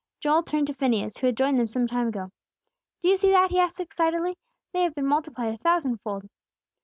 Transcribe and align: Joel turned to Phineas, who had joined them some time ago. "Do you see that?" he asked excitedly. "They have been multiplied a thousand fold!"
Joel 0.19 0.41
turned 0.41 0.65
to 0.65 0.73
Phineas, 0.73 1.17
who 1.19 1.27
had 1.27 1.37
joined 1.37 1.59
them 1.59 1.67
some 1.67 1.85
time 1.85 2.07
ago. 2.07 2.31
"Do 3.03 3.09
you 3.09 3.17
see 3.17 3.29
that?" 3.33 3.51
he 3.51 3.59
asked 3.59 3.79
excitedly. 3.79 4.35
"They 4.73 4.81
have 4.81 4.95
been 4.95 5.05
multiplied 5.05 5.53
a 5.53 5.59
thousand 5.59 5.97
fold!" 6.01 6.27